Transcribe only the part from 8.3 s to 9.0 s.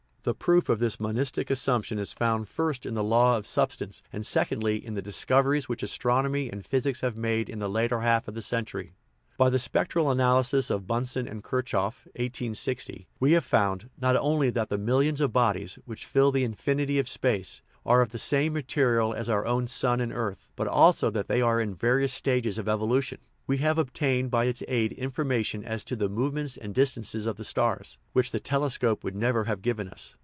the century